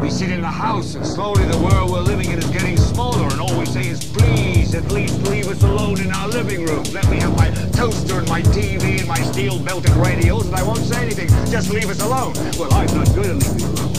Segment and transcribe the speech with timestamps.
[0.00, 3.28] We sit in the house, and slowly the world we're living in is getting smaller,
[3.28, 6.84] and all we say is, please, at least leave us alone in our living room.
[6.92, 10.78] Let me have my toaster and my TV and my steel-belted radios, and I won't
[10.78, 11.28] say anything.
[11.50, 12.32] Just leave us alone.
[12.58, 13.89] Well, I'm not good at leave you alone.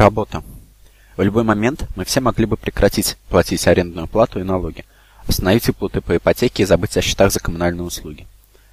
[0.00, 0.42] Работа.
[1.18, 4.86] В любой момент мы все могли бы прекратить платить арендную плату и налоги,
[5.26, 8.26] остановить выплаты по ипотеке и забыть о счетах за коммунальные услуги.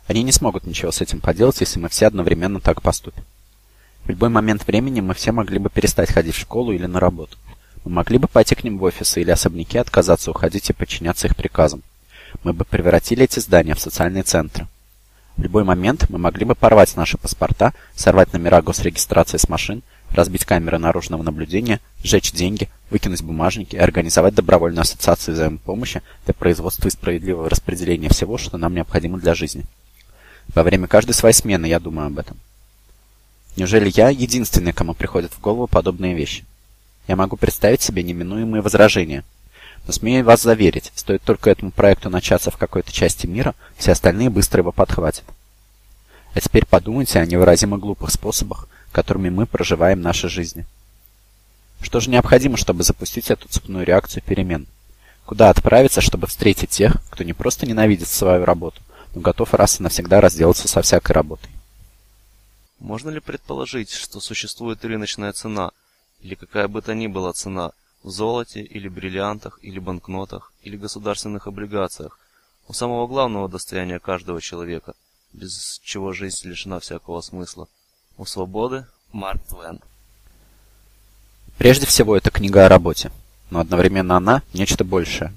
[0.07, 3.25] Они не смогут ничего с этим поделать, если мы все одновременно так поступим.
[4.05, 7.37] В любой момент времени мы все могли бы перестать ходить в школу или на работу.
[7.83, 11.35] Мы могли бы пойти к ним в офисы или особняки отказаться уходить и подчиняться их
[11.35, 11.83] приказам.
[12.45, 14.65] Мы бы превратили эти здания в социальные центры.
[15.35, 20.45] В любой момент мы могли бы порвать наши паспорта, сорвать номера госрегистрации с машин, разбить
[20.45, 26.91] камеры наружного наблюдения, сжечь деньги, выкинуть бумажники и организовать добровольную ассоциацию взаимопомощи для производства и
[26.91, 29.65] справедливого распределения всего, что нам необходимо для жизни.
[30.53, 32.37] Во время каждой своей смены я думаю об этом.
[33.55, 36.45] Неужели я единственный, кому приходят в голову подобные вещи?
[37.07, 39.23] Я могу представить себе неминуемые возражения.
[39.85, 44.29] Но смею вас заверить, стоит только этому проекту начаться в какой-то части мира, все остальные
[44.29, 45.23] быстро его подхватят.
[46.33, 50.65] А теперь подумайте о невыразимо глупых способах, которыми мы проживаем наши жизни.
[51.81, 54.67] Что же необходимо, чтобы запустить эту цепную реакцию перемен?
[55.25, 58.81] Куда отправиться, чтобы встретить тех, кто не просто ненавидит свою работу,
[59.13, 61.49] но готов раз и навсегда разделаться со всякой работой?
[62.79, 65.71] Можно ли предположить, что существует рыночная цена,
[66.21, 67.71] или какая бы то ни была цена,
[68.03, 72.19] в золоте, или бриллиантах, или банкнотах, или государственных облигациях,
[72.67, 74.93] у самого главного достояния каждого человека,
[75.33, 77.67] без чего жизнь лишена всякого смысла?
[78.19, 79.79] У свободы Марк Твен.
[81.59, 83.11] Прежде всего, это книга о работе,
[83.51, 85.33] но одновременно она– нечто большее.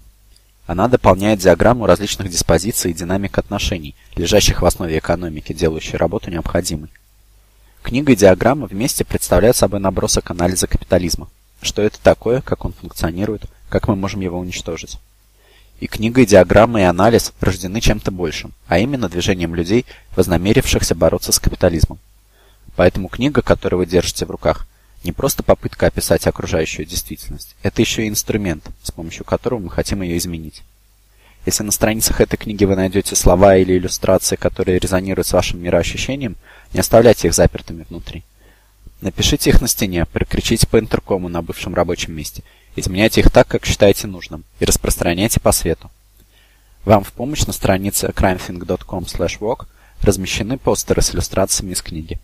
[0.67, 6.89] Она дополняет диаграмму различных диспозиций и динамик отношений, лежащих в основе экономики, делающей работу необходимой.
[7.83, 11.29] Книга и диаграмма вместе представляют собой набросок анализа капитализма.
[11.61, 14.97] Что это такое, как он функционирует, как мы можем его уничтожить.
[15.81, 19.85] И книга, и диаграмма, и анализ рождены чем-то большим, а именно движением людей,
[20.17, 21.99] вознамерившихся бороться с капитализмом.
[22.77, 24.67] Поэтому книга, которую вы держите в руках,
[25.05, 27.57] не просто попытка описать окружающую действительность.
[27.63, 30.63] Это еще и инструмент, с помощью которого мы хотим ее изменить.
[31.47, 36.37] Если на страницах этой книги вы найдете слова или иллюстрации, которые резонируют с вашим мироощущением,
[36.75, 38.25] не оставляйте их запертыми внутри.
[39.01, 42.43] Напишите их на стене, прикричите по интеркому на бывшем рабочем месте,
[42.77, 45.91] изменяйте их так, как считаете нужным, и распространяйте по свету.
[46.85, 49.67] Вам в помощь на странице crimethink.com/walk
[50.03, 52.21] размещены постеры с иллюстрациями из книги.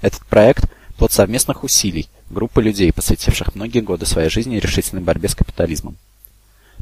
[0.00, 0.64] Этот проект–
[0.96, 5.96] плод совместных усилий группы людей, посвятивших многие годы своей жизни решительной борьбе с капитализмом.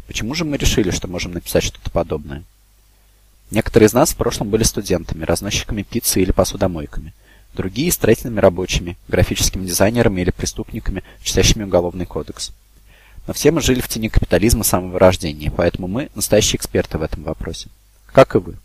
[0.07, 2.45] Почему же мы решили, что можем написать что-то подобное?
[3.51, 7.15] Некоторые из нас в прошлом были студентами, разносчиками пиццы или посудомойками.
[7.55, 12.53] Другие– строительными рабочими, графическими дизайнерами или преступниками, читающими уголовный кодекс.
[13.27, 17.03] Но все мы жили в тени капитализма с самого рождения, поэтому мы– настоящие эксперты в
[17.03, 17.69] этом вопросе.
[18.07, 18.57] Как и вы.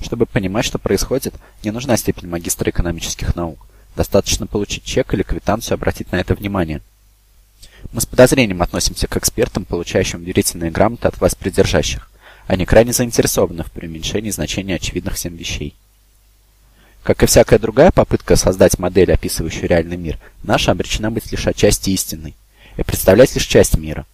[0.00, 3.66] Чтобы понимать, что происходит, не нужна степень магистра экономических наук.
[3.96, 6.80] Достаточно получить чек или квитанцию и обратить на это внимание.
[7.92, 12.10] Мы с подозрением относимся к экспертам, получающим верительные грамоты от власть придержащих.
[12.46, 15.74] Они крайне заинтересованы в преуменьшении значения очевидных всем вещей.
[17.02, 21.90] Как и всякая другая попытка создать модель, описывающую реальный мир, наша обречена быть лишь отчасти
[21.90, 22.34] истинной
[22.76, 24.06] и представлять лишь часть мира.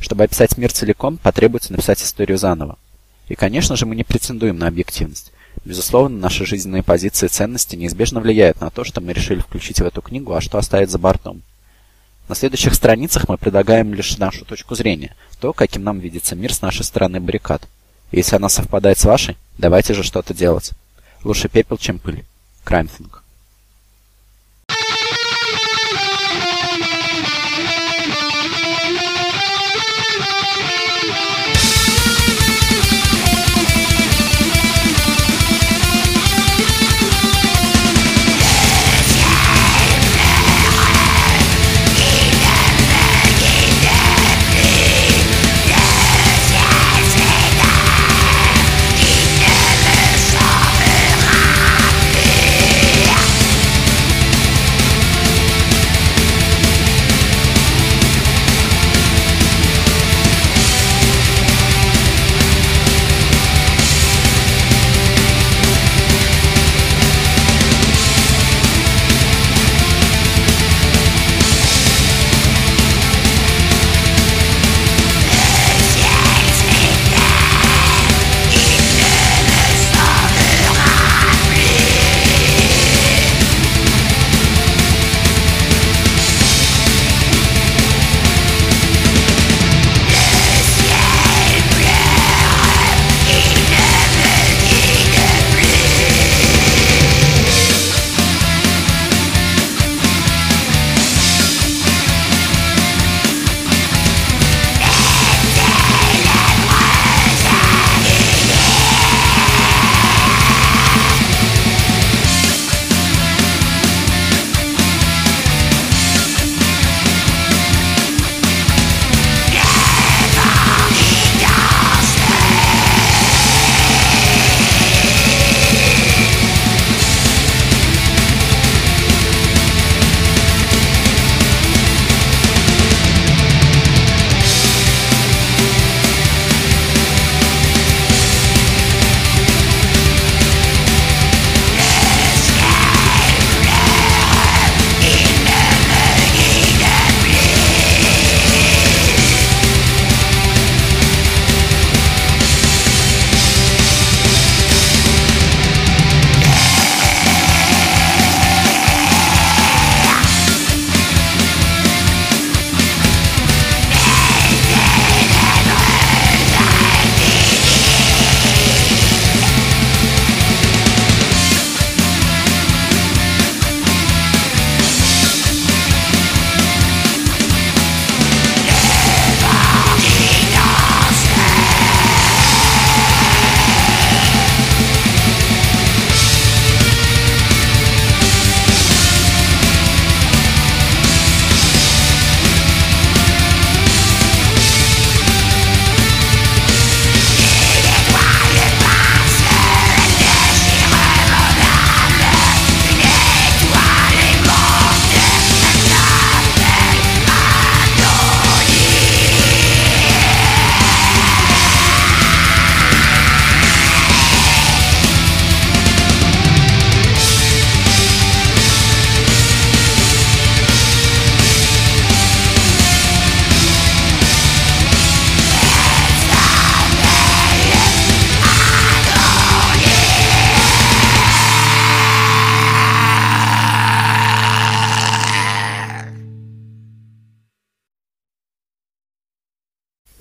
[0.00, 2.78] Чтобы описать мир целиком, потребуется написать историю заново.
[3.28, 5.32] И, конечно же, мы не претендуем на объективность.
[5.64, 9.84] Безусловно, наши жизненные позиции и ценности неизбежно влияют на то, что мы решили включить в
[9.84, 11.42] эту книгу, а что оставить за бортом.
[12.28, 16.62] На следующих страницах мы предлагаем лишь нашу точку зрения, то, каким нам видится мир с
[16.62, 17.62] нашей стороны баррикад.
[18.10, 20.72] И если она совпадает с вашей, давайте же что-то делать.
[21.24, 22.24] Лучше пепел, чем пыль.
[22.64, 23.24] Краймфинг.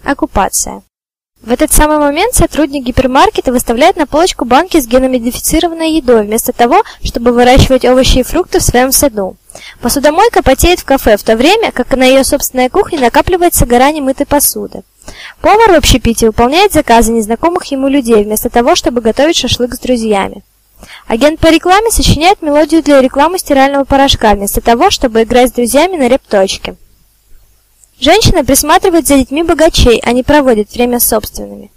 [0.07, 0.83] Оккупация.
[1.41, 6.81] В этот самый момент сотрудник гипермаркета выставляет на полочку банки с геномодифицированной едой, вместо того,
[7.03, 9.35] чтобы выращивать овощи и фрукты в своем саду.
[9.81, 14.25] Посудомойка потеет в кафе, в то время как на ее собственной кухне накапливается гора немытой
[14.25, 14.83] посуды.
[15.41, 20.41] Повар в общепите выполняет заказы незнакомых ему людей, вместо того, чтобы готовить шашлык с друзьями.
[21.07, 25.97] Агент по рекламе сочиняет мелодию для рекламы стирального порошка, вместо того, чтобы играть с друзьями
[25.97, 26.77] на репточке.
[27.99, 31.71] Женщина присматривает за детьми богачей, а не проводит время собственными.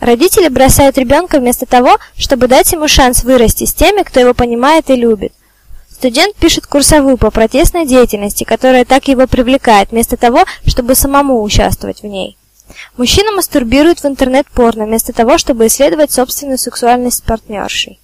[0.00, 4.90] Родители бросают ребенка вместо того, чтобы дать ему шанс вырасти с теми, кто его понимает
[4.90, 5.32] и любит.
[5.88, 12.02] Студент пишет курсовую по протестной деятельности, которая так его привлекает, вместо того, чтобы самому участвовать
[12.02, 12.36] в ней.
[12.96, 18.00] Мужчина мастурбирует в интернет-порно, вместо того, чтобы исследовать собственную сексуальность с партнершей.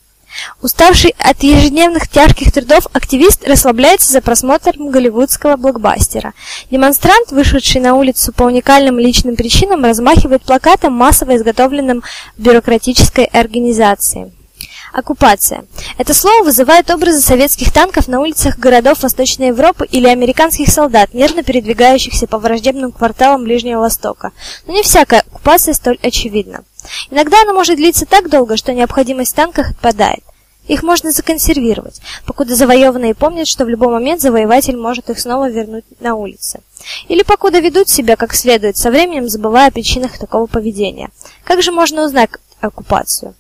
[0.62, 6.32] Уставший от ежедневных тяжких трудов активист расслабляется за просмотром голливудского блокбастера.
[6.70, 12.02] Демонстрант, вышедший на улицу по уникальным личным причинам, размахивает плакатом, массово изготовленным
[12.36, 14.37] бюрократической организацией.
[14.92, 15.64] Оккупация.
[15.98, 21.42] Это слово вызывает образы советских танков на улицах городов Восточной Европы или американских солдат, нервно
[21.42, 24.32] передвигающихся по враждебным кварталам Ближнего Востока.
[24.66, 26.64] Но не всякая оккупация столь очевидна.
[27.10, 30.22] Иногда она может длиться так долго, что необходимость в танках отпадает.
[30.66, 35.84] Их можно законсервировать, покуда завоеванные помнят, что в любой момент завоеватель может их снова вернуть
[36.00, 36.60] на улицы.
[37.08, 41.08] Или покуда ведут себя как следует, со временем забывая о причинах такого поведения.
[41.44, 42.30] Как же можно узнать
[42.60, 43.34] оккупацию?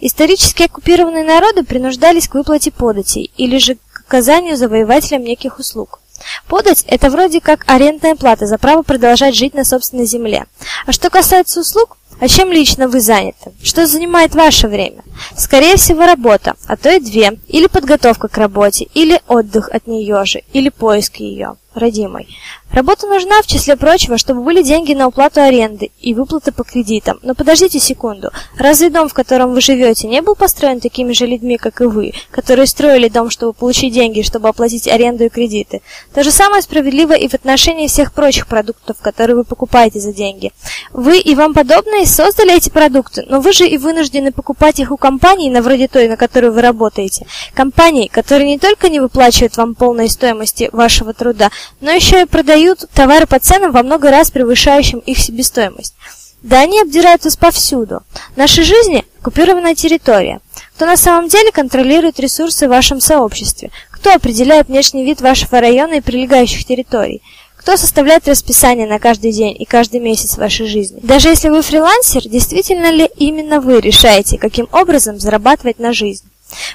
[0.00, 6.00] Исторически оккупированные народы принуждались к выплате податей или же к оказанию завоевателям неких услуг.
[6.48, 10.46] Подать– это вроде как арендная плата за право продолжать жить на собственной земле.
[10.86, 13.52] А что касается услуг, а чем лично вы заняты?
[13.62, 15.02] Что занимает ваше время?
[15.36, 17.38] Скорее всего, работа, а то и две.
[17.48, 22.28] Или подготовка к работе, или отдых от нее же, или поиск ее, родимой.
[22.74, 27.20] Работа нужна, в числе прочего, чтобы были деньги на уплату аренды и выплаты по кредитам.
[27.22, 28.30] Но подождите секунду.
[28.58, 32.14] Разве дом, в котором вы живете, не был построен такими же людьми, как и вы,
[32.32, 35.82] которые строили дом, чтобы получить деньги, чтобы оплатить аренду и кредиты?
[36.12, 40.50] То же самое справедливо и в отношении всех прочих продуктов, которые вы покупаете за деньги.
[40.92, 44.96] Вы и вам подобные создали эти продукты, но вы же и вынуждены покупать их у
[44.96, 47.26] компаний, на вроде той, на которую вы работаете.
[47.54, 52.84] Компаний, которые не только не выплачивают вам полной стоимости вашего труда, но еще и продают
[52.92, 55.94] товары по ценам во много раз превышающим их себестоимость.
[56.42, 58.02] Да они обдирают вас повсюду.
[58.34, 60.40] В нашей жизни оккупированная территория.
[60.76, 63.70] Кто на самом деле контролирует ресурсы в вашем сообществе?
[63.90, 67.22] Кто определяет внешний вид вашего района и прилегающих территорий?
[67.64, 71.00] Кто составляет расписание на каждый день и каждый месяц вашей жизни?
[71.02, 76.26] Даже если вы фрилансер, действительно ли именно вы решаете, каким образом зарабатывать на жизнь?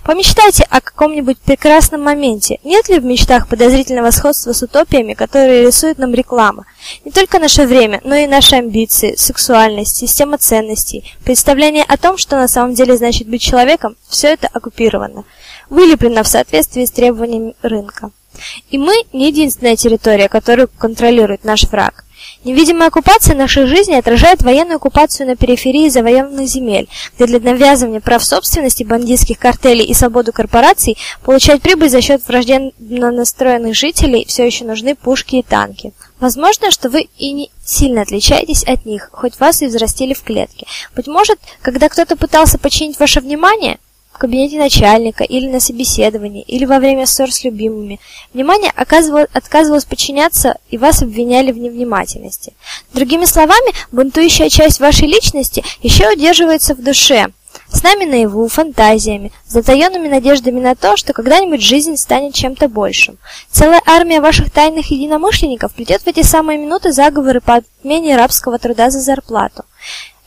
[0.03, 2.57] Помечтайте о каком-нибудь прекрасном моменте.
[2.63, 6.65] Нет ли в мечтах подозрительного сходства с утопиями, которые рисует нам реклама?
[7.05, 12.35] Не только наше время, но и наши амбиции, сексуальность, система ценностей, представление о том, что
[12.35, 15.23] на самом деле значит быть человеком, все это оккупировано,
[15.69, 18.09] вылеплено в соответствии с требованиями рынка.
[18.69, 22.05] И мы не единственная территория, которую контролирует наш враг.
[22.43, 28.23] Невидимая оккупация нашей жизни отражает военную оккупацию на периферии завоеванных земель, где для навязывания прав
[28.23, 34.65] собственности бандитских картелей и свободу корпораций получать прибыль за счет враждебно настроенных жителей все еще
[34.65, 35.93] нужны пушки и танки.
[36.19, 40.65] Возможно, что вы и не сильно отличаетесь от них, хоть вас и взрастили в клетке.
[40.95, 43.79] Быть может, когда кто-то пытался подчинить ваше внимание,
[44.19, 47.99] кабинете начальника, или на собеседовании, или во время ссор с любимыми.
[48.33, 52.53] Внимание отказывалось подчиняться, и вас обвиняли в невнимательности.
[52.93, 57.27] Другими словами, бунтующая часть вашей личности еще удерживается в душе,
[57.71, 63.17] с нами наяву, фантазиями, затаенными надеждами на то, что когда-нибудь жизнь станет чем-то большим.
[63.51, 68.89] Целая армия ваших тайных единомышленников плетет в эти самые минуты заговоры по отмене рабского труда
[68.89, 69.65] за зарплату.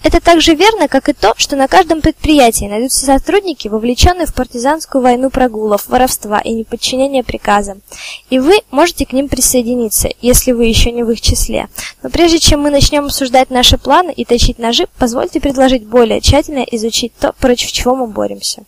[0.03, 4.35] Это так же верно, как и то, что на каждом предприятии найдутся сотрудники, вовлеченные в
[4.35, 7.83] партизанскую войну прогулов, воровства и неподчинения приказам.
[8.29, 11.69] И вы можете к ним присоединиться, если вы еще не в их числе.
[12.03, 16.65] Но прежде чем мы начнем обсуждать наши планы и точить ножи, позвольте предложить более тщательно
[16.71, 18.65] изучить то, против чего мы боремся.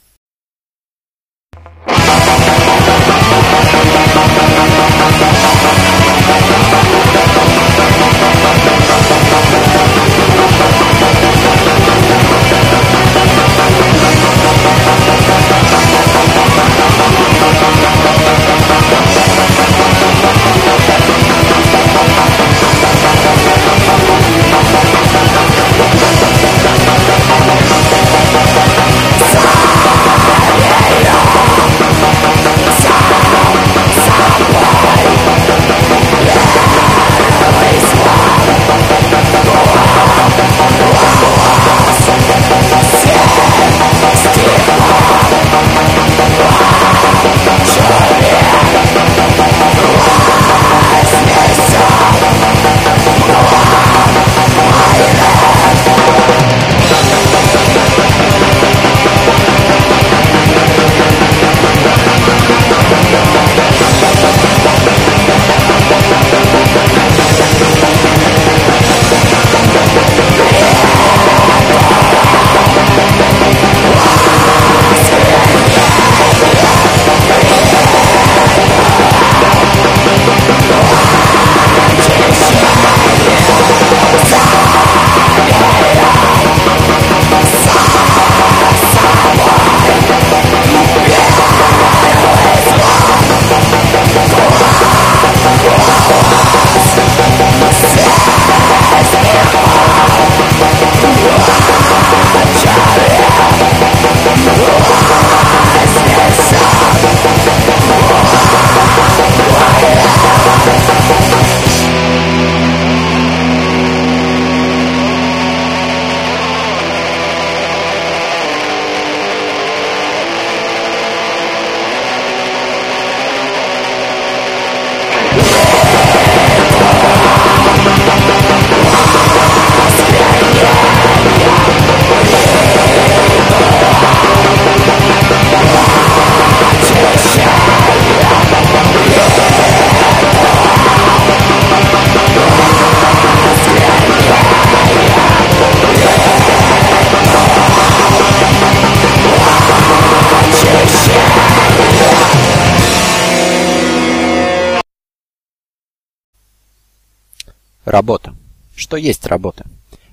[158.95, 159.67] Что есть работа?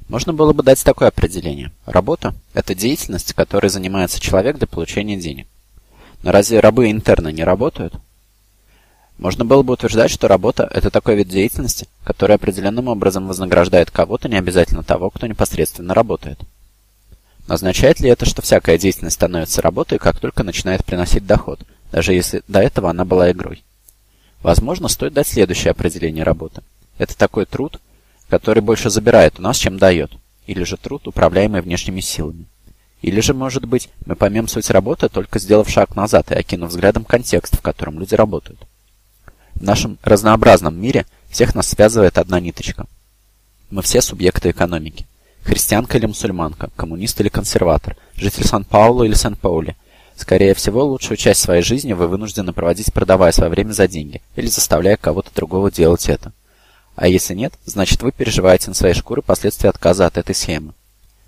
[0.10, 1.72] Можно было бы дать такое определение.
[1.86, 5.46] Работа– это деятельность, которой занимается человек для получения денег.
[6.24, 7.94] Но разве рабы интерны не работают?
[9.20, 14.28] Можно было бы утверждать, что работа– это такой вид деятельности, который определенным образом вознаграждает кого-то,
[14.28, 16.40] не обязательно того, кто непосредственно работает.
[17.46, 21.60] Но означает ли это, что всякая деятельность становится работой, как только начинает приносить доход,
[21.92, 23.64] даже если до этого она была игрой?
[24.42, 26.64] Возможно, стоит дать следующее определение работы.
[26.98, 27.80] Это такой труд,
[28.32, 30.14] который больше забирает у нас, чем дает,
[30.48, 32.46] или же труд, управляемый внешними силами.
[33.02, 37.04] Или же, может быть, мы поймем суть работы, только сделав шаг назад и окинув взглядом
[37.04, 38.62] контекст, в котором люди работают.
[39.54, 42.86] В нашем разнообразном мире всех нас связывает одна ниточка.
[43.70, 45.06] Мы все субъекты экономики.
[45.44, 49.76] Христианка или мусульманка, коммунист или консерватор, житель Сан-Паулу или Сан-Паули.
[50.16, 54.48] Скорее всего, лучшую часть своей жизни вы вынуждены проводить, продавая свое время за деньги, или
[54.48, 56.32] заставляя кого-то другого делать это.
[56.96, 60.74] А если нет, значит вы переживаете на своей шкуре последствия отказа от этой схемы.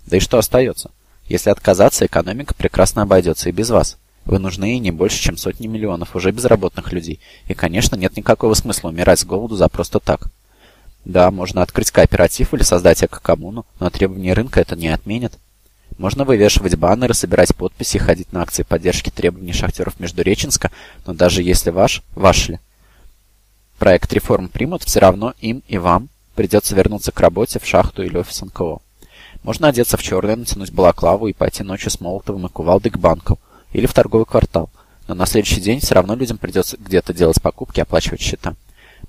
[0.06, 0.90] Да и что остается?
[1.26, 3.96] Если отказаться, экономика прекрасно обойдется и без вас.
[4.24, 7.20] Вы нужны и не больше, чем сотни миллионов уже безработных людей.
[7.46, 10.28] И, конечно, нет никакого смысла умирать с голоду за просто так.
[11.04, 15.34] Да, можно открыть кооператив или создать эко-коммуну, но требования рынка это не отменит.
[15.98, 20.70] Можно вывешивать баннеры, собирать подписи, ходить на акции поддержки требований шахтеров Междуреченска,
[21.06, 22.58] но даже если ваш, ваш ли,
[23.78, 28.16] проект реформ примут, все равно им и вам придется вернуться к работе в шахту или
[28.16, 28.78] офис НКО.
[29.42, 33.38] Можно одеться в черное, натянуть балаклаву и пойти ночью с Молотовым и кувалдой к банку
[33.72, 34.70] или в торговый квартал,
[35.06, 38.54] но на следующий день все равно людям придется где-то делать покупки оплачивать счета.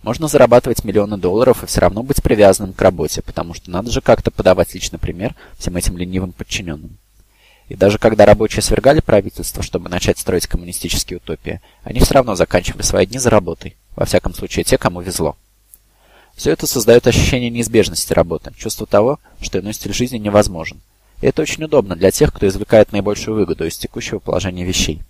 [0.04, 4.02] Можно зарабатывать миллионы долларов и все равно быть привязанным к работе, потому что надо же
[4.02, 6.98] как-то подавать личный пример всем этим ленивым подчиненным.
[7.70, 12.84] И даже когда рабочие свергали правительство, чтобы начать строить коммунистические утопии, они все равно заканчивали
[12.84, 13.76] свои дни за работой.
[13.96, 15.36] Во всяком случае, те, кому везло.
[16.36, 20.82] Все это создает ощущение неизбежности работы, чувство того, что иной стиль жизни невозможен.
[21.22, 25.02] И это очень удобно для тех, кто извлекает наибольшую выгоду из текущего положения вещей.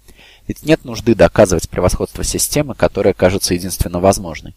[0.47, 4.53] Ведь нет нужды доказывать превосходство системы, которая кажется единственно возможной.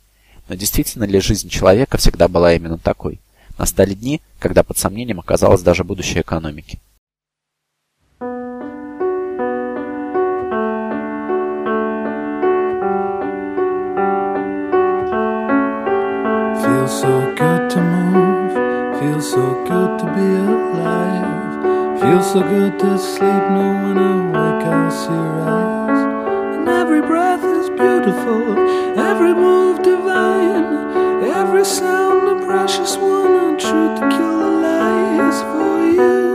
[0.49, 3.21] Но действительно ли жизнь человека всегда была именно такой?
[3.57, 6.79] Настали дни, когда под сомнением оказалось даже будущее экономики.
[16.89, 22.01] Feels so good to move, feels so good to be alive.
[22.01, 26.57] Feels so good to sleep, know when I wake I'll see your eyes.
[26.57, 28.59] And every breath is beautiful,
[28.99, 35.85] every move divine, every sound a precious one, a truth to kill the lies for
[35.85, 36.28] you,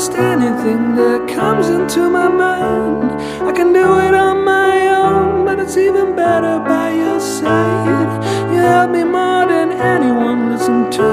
[0.00, 3.10] do most anything that comes into my mind.
[3.46, 8.10] I can do it on my own, but it's even better by your side.
[8.50, 11.10] You help me more than anyone, listen to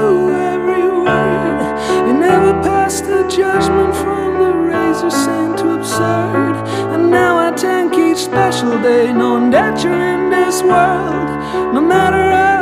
[0.54, 1.60] every word.
[2.08, 6.56] You never pass the judgment from the razor sand to absurd.
[6.93, 11.30] And now I thank each special day, knowing that you're in this world.
[11.73, 12.57] No matter how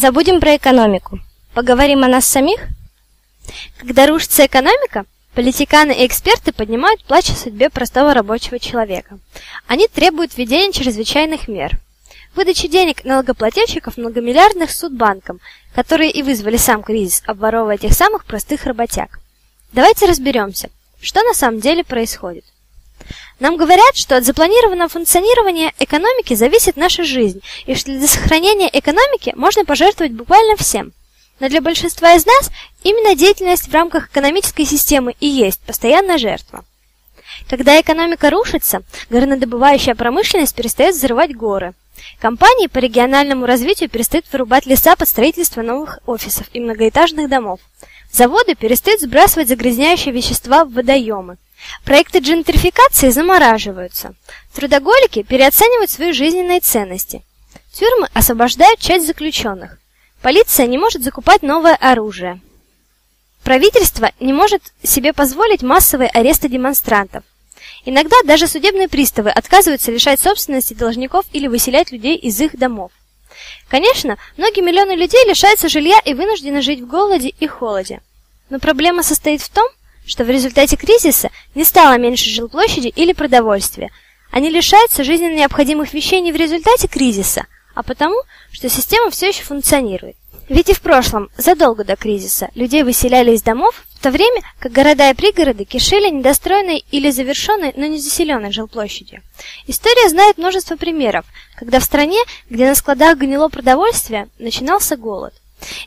[0.00, 1.18] Забудем про экономику.
[1.52, 2.58] Поговорим о нас самих?
[3.78, 9.18] Когда рушится экономика, политиканы и эксперты поднимают плач о судьбе простого рабочего человека.
[9.66, 11.78] Они требуют введения чрезвычайных мер.
[12.34, 15.38] Выдачи денег налогоплательщиков многомиллиардных судбанкам,
[15.74, 19.20] которые и вызвали сам кризис, обворовывая тех самых простых работяг.
[19.74, 20.70] Давайте разберемся,
[21.02, 22.46] что на самом деле происходит.
[23.38, 29.32] Нам говорят, что от запланированного функционирования экономики зависит наша жизнь, и что для сохранения экономики
[29.36, 30.92] можно пожертвовать буквально всем.
[31.40, 32.50] Но для большинства из нас
[32.82, 36.64] именно деятельность в рамках экономической системы и есть постоянная жертва.
[37.48, 41.72] Когда экономика рушится, горнодобывающая промышленность перестает взрывать горы.
[42.20, 47.60] Компании по региональному развитию перестают вырубать леса под строительство новых офисов и многоэтажных домов.
[48.12, 51.36] Заводы перестают сбрасывать загрязняющие вещества в водоемы.
[51.84, 54.14] Проекты джентрификации замораживаются.
[54.54, 57.22] Трудоголики переоценивают свои жизненные ценности.
[57.72, 59.78] Тюрьмы освобождают часть заключенных.
[60.22, 62.40] Полиция не может закупать новое оружие.
[63.42, 67.24] Правительство не может себе позволить массовые аресты демонстрантов.
[67.84, 72.92] Иногда даже судебные приставы отказываются лишать собственности должников или выселять людей из их домов.
[73.68, 78.02] Конечно, многие миллионы людей лишаются жилья и вынуждены жить в голоде и холоде.
[78.50, 79.66] Но проблема состоит в том,
[80.06, 83.90] что в результате кризиса не стало меньше жилплощади или продовольствия.
[84.30, 88.16] Они лишаются жизненно необходимых вещей не в результате кризиса, а потому,
[88.52, 90.16] что система все еще функционирует.
[90.50, 94.72] Ведь и в прошлом, задолго до кризиса, людей выселяли из домов, в то время как
[94.72, 99.22] города и пригороды кишели недостроенной или завершенной, но не заселенной жилплощадью.
[99.68, 101.24] История знает множество примеров,
[101.56, 105.34] когда в стране, где на складах гнило продовольствие, начинался голод.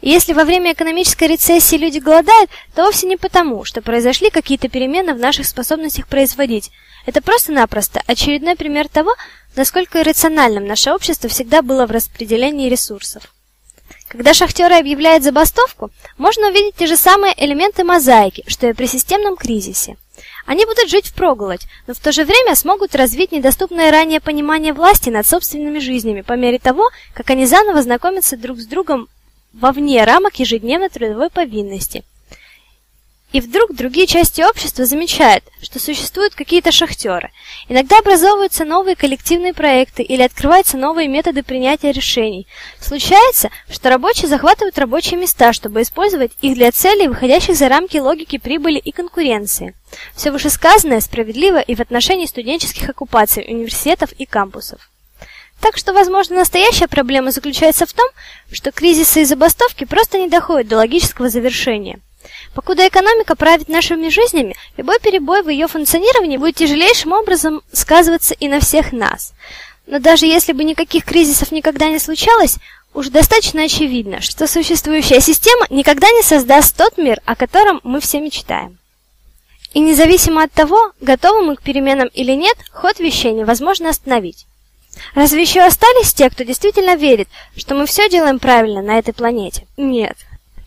[0.02, 4.70] И если во время экономической рецессии люди голодают, то вовсе не потому, что произошли какие-то
[4.70, 6.72] перемены в наших способностях производить.
[7.06, 9.14] Это просто-напросто очередной пример того,
[9.56, 13.24] насколько иррациональным наше общество всегда было в распределении ресурсов.
[14.08, 19.36] Когда шахтеры объявляют забастовку, можно увидеть те же самые элементы мозаики, что и при системном
[19.36, 19.98] кризисе.
[20.46, 25.10] Они будут жить впроголодь, но в то же время смогут развить недоступное ранее понимание власти
[25.10, 29.08] над собственными жизнями по мере того, как они заново знакомятся друг с другом
[29.54, 32.04] вовне рамок ежедневной трудовой повинности.
[33.34, 37.32] И вдруг другие части общества замечают, что существуют какие-то шахтеры.
[37.68, 42.46] Иногда образовываются новые коллективные проекты или открываются новые методы принятия решений.
[42.80, 48.38] Случается, что рабочие захватывают рабочие места, чтобы использовать их для целей, выходящих за рамки логики
[48.38, 49.74] прибыли и конкуренции.
[50.16, 54.92] Все вышесказанное справедливо и в отношении студенческих оккупаций университетов и кампусов.
[55.62, 58.08] Так что, возможно, настоящая проблема заключается в том,
[58.52, 62.00] что кризисы и забастовки просто не доходят до логического завершения.
[62.54, 68.48] Покуда экономика правит нашими жизнями, любой перебой в ее функционировании будет тяжелейшим образом сказываться и
[68.48, 69.34] на всех нас.
[69.88, 72.58] Но даже если бы никаких кризисов никогда не случалось,
[72.94, 78.20] уж достаточно очевидно, что существующая система никогда не создаст тот мир, о котором мы все
[78.20, 78.78] мечтаем.
[79.74, 84.46] И независимо от того, готовы мы к переменам или нет, ход вещей невозможно остановить.
[85.16, 89.66] Разве еще остались те, кто действительно верит, что мы все делаем правильно на этой планете?
[89.78, 90.18] Нет.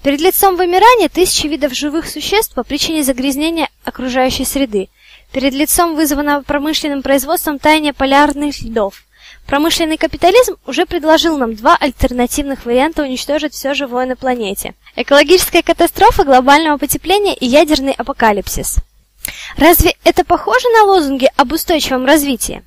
[0.02, 4.88] Перед лицом вымирания тысячи видов живых существ по причине загрязнения окружающей среды.
[5.32, 9.02] Перед лицом вызванного промышленным производством таяния полярных льдов.
[9.46, 14.74] Промышленный капитализм уже предложил нам два альтернативных варианта уничтожить все живое на планете.
[14.96, 18.76] Экологическая катастрофа глобального потепления и ядерный апокалипсис.
[19.56, 22.62] Разве это похоже на лозунги об устойчивом развитии?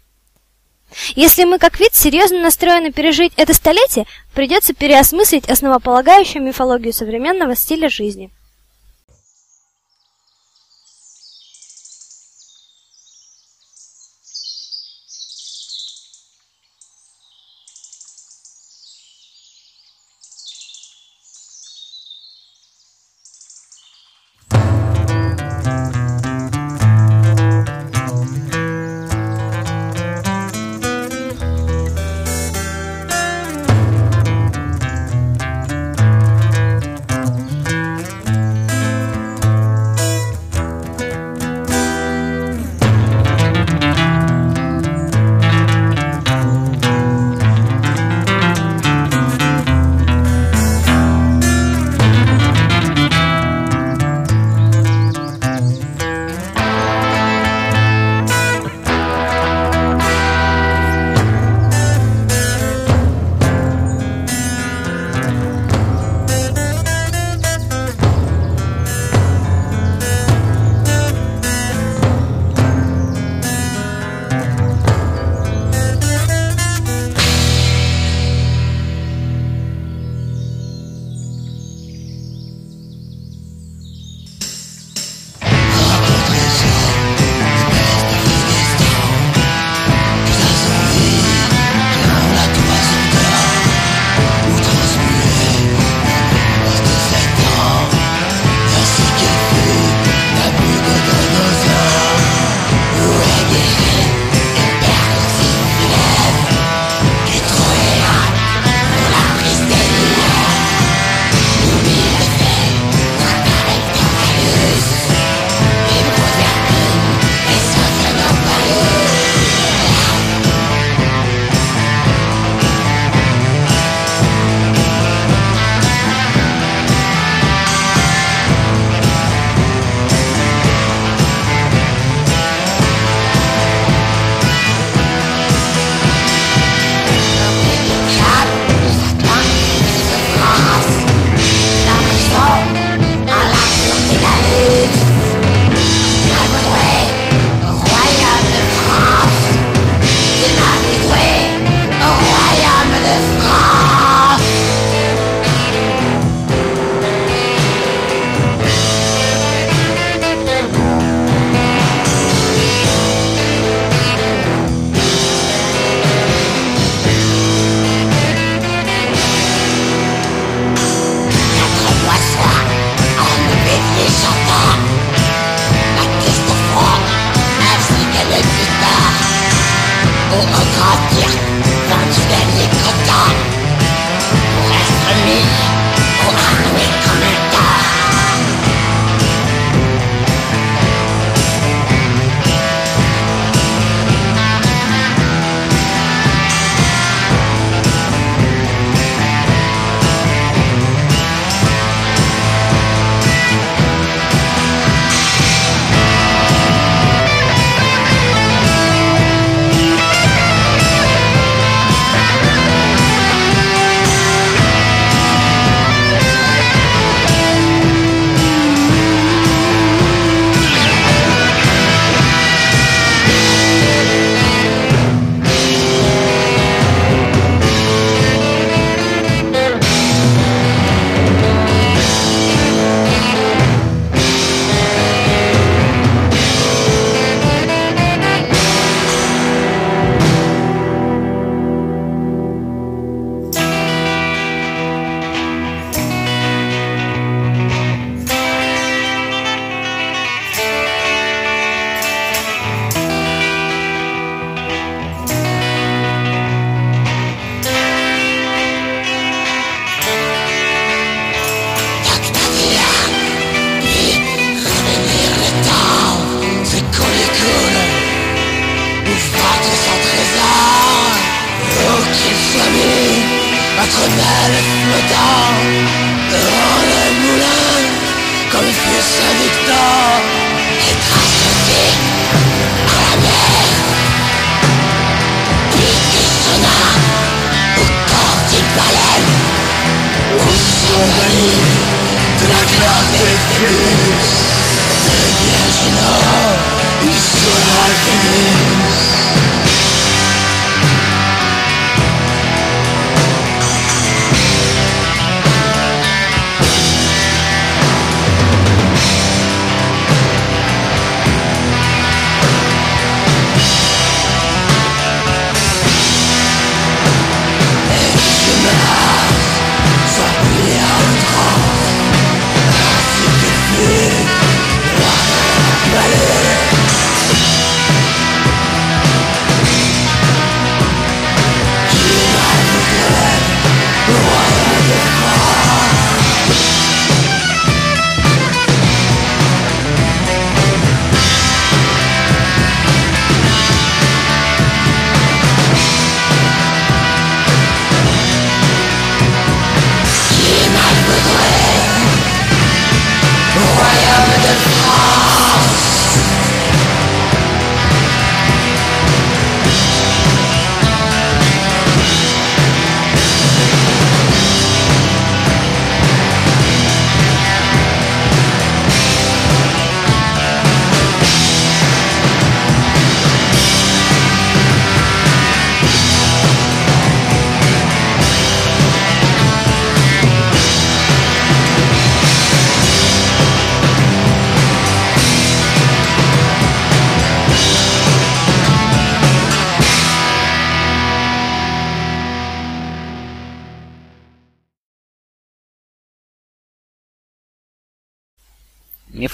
[1.16, 7.90] Если мы как вид серьезно настроены пережить это столетие, придется переосмыслить основополагающую мифологию современного стиля
[7.90, 8.32] жизни.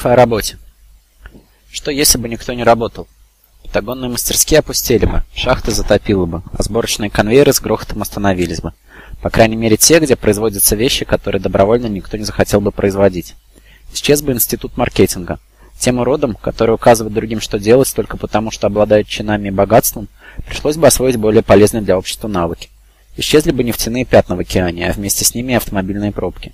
[0.05, 0.59] О работе.
[1.71, 3.07] Что если бы никто не работал?
[3.63, 8.73] Патагонные мастерские опустели бы, шахты затопило бы, а сборочные конвейеры с грохотом остановились бы.
[9.23, 13.33] По крайней мере те, где производятся вещи, которые добровольно никто не захотел бы производить.
[13.95, 15.39] Исчез бы институт маркетинга.
[15.79, 20.07] Тем уродам, которые указывают другим, что делать, только потому, что обладают чинами и богатством,
[20.45, 22.69] пришлось бы освоить более полезные для общества навыки.
[23.17, 26.53] Исчезли бы нефтяные пятна в океане, а вместе с ними и автомобильные пробки.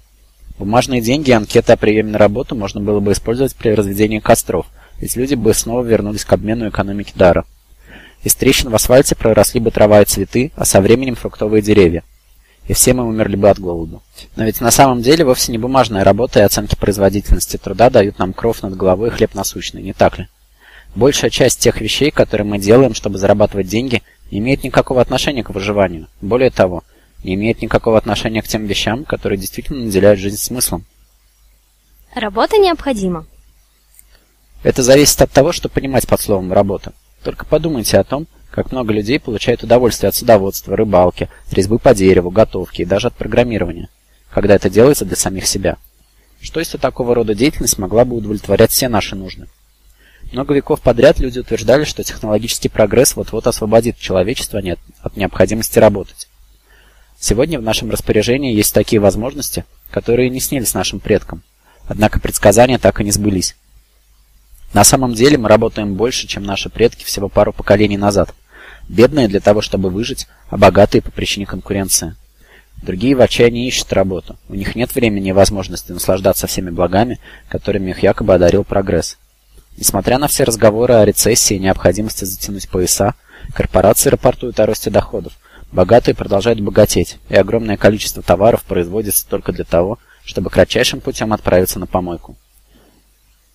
[0.61, 4.67] Бумажные деньги и анкеты о приеме на работу можно было бы использовать при разведении костров,
[4.99, 7.45] ведь люди бы снова вернулись к обмену экономики дара.
[8.23, 12.03] Из трещин в асфальте проросли бы трава и цветы, а со временем фруктовые деревья.
[12.67, 14.01] И все мы умерли бы от голода.
[14.35, 18.31] Но ведь на самом деле вовсе не бумажная работа и оценки производительности труда дают нам
[18.31, 20.27] кров над головой и хлеб насущный, не так ли?
[20.93, 25.49] Большая часть тех вещей, которые мы делаем, чтобы зарабатывать деньги, не имеет никакого отношения к
[25.49, 26.05] выживанию.
[26.21, 26.83] Более того,
[27.23, 30.85] не имеет никакого отношения к тем вещам, которые действительно наделяют жизнь смыслом.
[32.15, 33.25] Работа необходима.
[34.63, 36.93] Это зависит от того, что понимать под словом «работа».
[37.23, 42.31] Только подумайте о том, как много людей получают удовольствие от садоводства, рыбалки, резьбы по дереву,
[42.31, 43.89] готовки и даже от программирования,
[44.29, 45.77] когда это делается для самих себя.
[46.41, 49.47] Что если такого рода деятельность могла бы удовлетворять все наши нужды?
[50.31, 54.61] Много веков подряд люди утверждали, что технологический прогресс вот-вот освободит человечество
[55.01, 56.27] от необходимости работать.
[57.23, 61.43] Сегодня в нашем распоряжении есть такие возможности, которые не снились нашим предкам.
[61.85, 63.55] Однако предсказания так и не сбылись.
[64.73, 68.33] На самом деле мы работаем больше, чем наши предки всего пару поколений назад.
[68.89, 72.15] Бедные для того, чтобы выжить, а богатые по причине конкуренции.
[72.81, 74.39] Другие в отчаянии ищут работу.
[74.49, 77.19] У них нет времени и возможности наслаждаться всеми благами,
[77.49, 79.19] которыми их якобы одарил прогресс.
[79.77, 83.13] Несмотря на все разговоры о рецессии и необходимости затянуть пояса,
[83.53, 85.33] корпорации рапортуют о росте доходов,
[85.71, 91.79] Богатые продолжают богатеть, и огромное количество товаров производится только для того, чтобы кратчайшим путем отправиться
[91.79, 92.35] на помойку.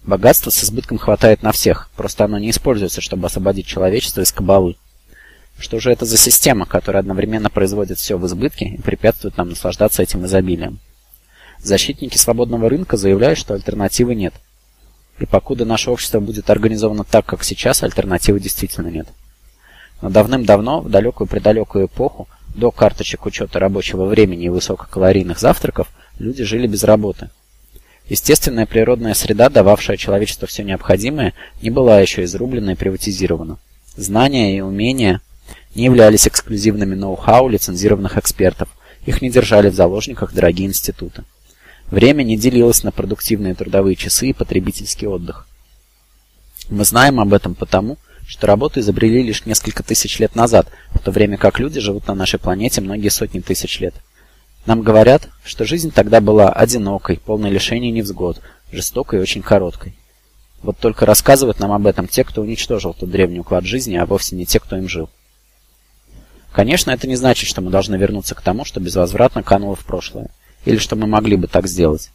[0.02, 4.76] Богатства с избытком хватает на всех, просто оно не используется, чтобы освободить человечество из кабалы.
[5.58, 10.02] Что же это за система, которая одновременно производит все в избытке и препятствует нам наслаждаться
[10.02, 10.78] этим изобилием?
[11.62, 14.34] Защитники свободного рынка заявляют, что альтернативы нет.
[15.18, 19.08] И покуда наше общество будет организовано так, как сейчас, альтернативы действительно нет.
[20.02, 25.88] Но давным-давно, в далекую-предалекую эпоху, до карточек учета рабочего времени и высококалорийных завтраков,
[26.18, 27.30] люди жили без работы.
[28.08, 33.58] Естественная природная среда, дававшая человечеству все необходимое, не была еще изрублена и приватизирована.
[33.96, 35.20] Знания и умения
[35.74, 38.68] не являлись эксклюзивными ноу-хау лицензированных экспертов,
[39.04, 41.24] их не держали в заложниках дорогие институты.
[41.90, 45.46] Время не делилось на продуктивные трудовые часы и потребительский отдых.
[46.68, 47.96] Мы знаем об этом потому,
[48.26, 52.14] что работу изобрели лишь несколько тысяч лет назад, в то время как люди живут на
[52.14, 53.94] нашей планете многие сотни тысяч лет.
[54.66, 58.40] Нам говорят, что жизнь тогда была одинокой, полной лишений и невзгод,
[58.72, 59.94] жестокой и очень короткой.
[60.62, 64.34] Вот только рассказывают нам об этом те, кто уничтожил тот древний уклад жизни, а вовсе
[64.34, 65.08] не те, кто им жил.
[66.50, 70.30] Конечно, это не значит, что мы должны вернуться к тому, что безвозвратно кануло в прошлое,
[70.64, 72.10] или что мы могли бы так сделать.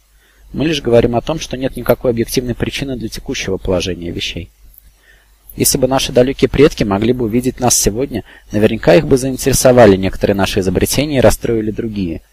[0.52, 4.50] Мы лишь говорим о том, что нет никакой объективной причины для текущего положения вещей.
[5.56, 10.34] Если бы наши далекие предки могли бы увидеть нас сегодня, наверняка их бы заинтересовали некоторые
[10.34, 12.22] наши изобретения и расстроили другие–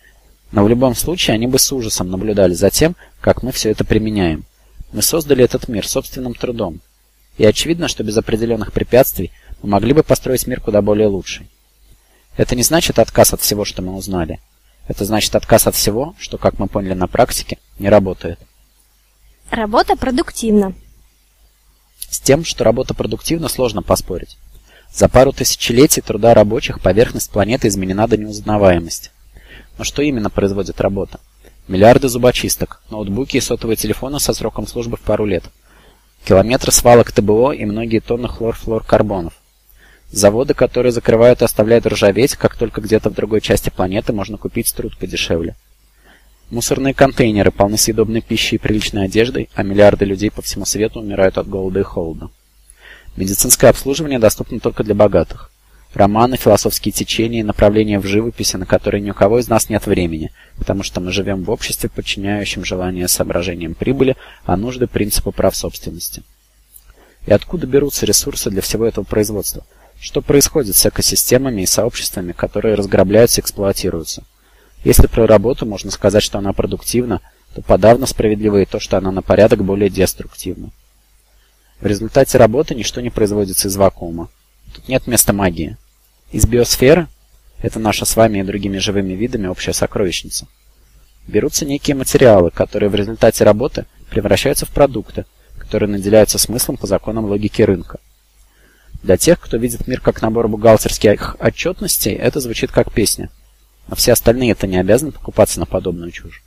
[0.51, 3.83] но в любом случае они бы с ужасом наблюдали за тем, как мы все это
[3.83, 4.45] применяем.
[4.91, 6.79] Мы создали этот мир собственным трудом.
[7.37, 11.47] И очевидно, что без определенных препятствий мы могли бы построить мир куда более лучший.
[12.35, 14.39] Это не значит отказ от всего, что мы узнали.
[14.87, 18.39] Это значит отказ от всего, что, как мы поняли на практике, не работает.
[19.51, 20.73] Работа продуктивна.
[22.09, 24.37] С тем, что работа продуктивна, сложно поспорить.
[24.91, 29.11] За пару тысячелетий труда рабочих поверхность планеты изменена до неузнаваемости.
[29.77, 31.19] Но что именно производит работа?
[31.67, 35.43] Миллиарды зубочисток, ноутбуки и сотовые телефоны со сроком службы в пару лет.
[36.25, 39.33] Километры свалок ТБО и многие тонны хлорфлуоркарбонов.
[40.11, 44.73] Заводы, которые закрывают и оставляют ржаветь, как только где-то в другой части планеты можно купить
[44.75, 45.55] труд подешевле.
[46.51, 51.37] Мусорные контейнеры полны съедобной пищей и приличной одеждой, а миллиарды людей по всему свету умирают
[51.37, 52.29] от голода и холода.
[53.15, 55.51] Медицинское обслуживание доступно только для богатых.
[55.93, 59.85] Романы, философские течения и направления в живописи, на которые ни у кого из нас нет
[59.85, 65.55] времени, потому что мы живем в обществе, подчиняющем желания соображениям прибыли, а нужды принципу прав
[65.55, 66.23] собственности.
[67.27, 69.65] И откуда берутся ресурсы для всего этого производства?
[69.99, 74.23] Что происходит с экосистемами и сообществами, которые разграбляются и эксплуатируются?
[74.83, 77.21] Если про работу можно сказать, что она продуктивна,
[77.53, 80.69] то подавно справедливо и то, что она на порядок более деструктивна.
[81.81, 84.29] В результате работы ничто не производится из вакуума.
[84.73, 85.77] Тут нет места магии.
[86.31, 87.07] Из биосферы,
[87.61, 90.47] это наша с вами и другими живыми видами общая сокровищница,
[91.27, 95.25] берутся некие материалы, которые в результате работы превращаются в продукты,
[95.57, 97.99] которые наделяются смыслом по законам логики рынка.
[99.03, 103.29] Для тех, кто видит мир как набор бухгалтерских отчетностей, это звучит как песня.
[103.89, 106.43] Но все остальные это не обязаны покупаться на подобную чушь.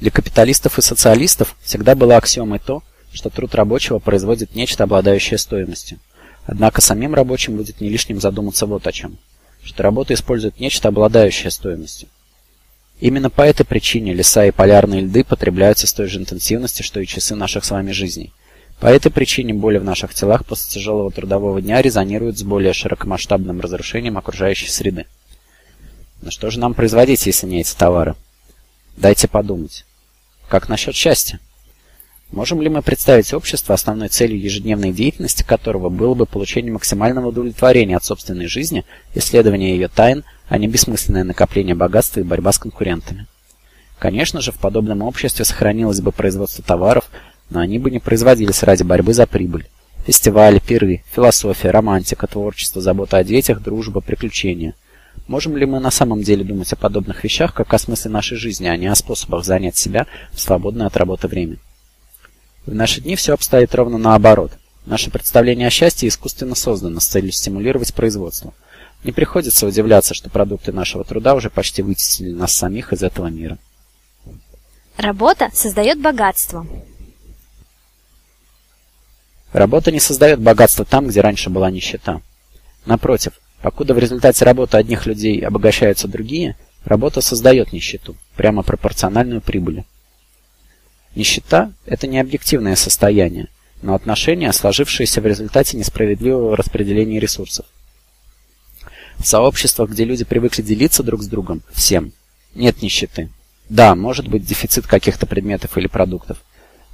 [0.00, 5.98] Для капиталистов и социалистов всегда было аксиомой то, что труд рабочего производит нечто, обладающее стоимостью.
[6.46, 9.18] Однако самим рабочим будет не лишним задуматься вот о чем.
[9.62, 12.08] Что работа использует нечто, обладающее стоимостью.
[13.00, 17.06] Именно по этой причине леса и полярные льды потребляются с той же интенсивностью, что и
[17.06, 18.32] часы наших с вами жизней.
[18.80, 23.60] По этой причине боли в наших телах после тяжелого трудового дня резонируют с более широкомасштабным
[23.60, 25.04] разрушением окружающей среды.
[26.20, 28.14] Но что же нам производить, если не эти товары?
[28.96, 29.84] Дайте подумать.
[30.48, 31.40] Как насчет счастья?
[32.30, 37.96] Можем ли мы представить общество, основной целью ежедневной деятельности которого было бы получение максимального удовлетворения
[37.96, 43.26] от собственной жизни, исследование ее тайн, а не бессмысленное накопление богатства и борьба с конкурентами?
[43.98, 47.10] Конечно же, в подобном обществе сохранилось бы производство товаров,
[47.50, 49.66] но они бы не производились ради борьбы за прибыль.
[50.06, 54.74] Фестивали, пиры, философия, романтика, творчество, забота о детях, дружба, приключения.
[55.28, 58.66] Можем ли мы на самом деле думать о подобных вещах, как о смысле нашей жизни,
[58.66, 61.58] а не о способах занять себя в свободное от работы время?
[62.64, 64.52] В наши дни все обстоит ровно наоборот.
[64.86, 68.54] Наше представление о счастье искусственно создано с целью стимулировать производство.
[69.04, 73.58] Не приходится удивляться, что продукты нашего труда уже почти вытеснили нас самих из этого мира.
[74.96, 76.66] Работа создает богатство.
[79.52, 82.22] Работа не создает богатство там, где раньше была нищета.
[82.86, 89.84] Напротив, покуда в результате работы одних людей обогащаются другие, работа создает нищету, прямо пропорциональную прибыли.
[91.14, 93.48] Нищета– это не объективное состояние,
[93.82, 97.66] но отношение, сложившееся в результате несправедливого распределения ресурсов.
[99.16, 102.12] В сообществах, где люди привыкли делиться друг с другом, всем,
[102.54, 103.30] нет нищеты.
[103.68, 106.38] Да, может быть дефицит каких-то предметов или продуктов,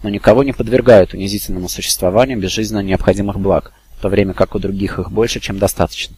[0.02, 4.58] но никого не подвергают унизительному существованию без жизненно необходимых благ, в то время как у
[4.58, 6.16] других их больше, чем достаточно.